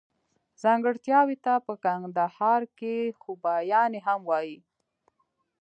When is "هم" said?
4.07-4.19